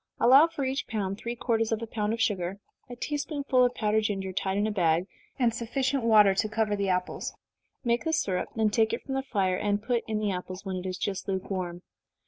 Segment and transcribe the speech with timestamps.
[0.19, 2.59] Allow for each pound three quarters of a pound of sugar,
[2.89, 5.05] a tea spoonful of powdered ginger, tied in a bag,
[5.37, 7.35] and sufficient water to cover the apples.
[7.83, 10.75] Make the syrup, then take it from the fire, and put in the apples, when
[10.77, 11.83] it is just lukewarm.